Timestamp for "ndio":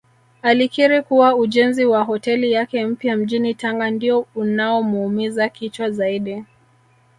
3.91-4.25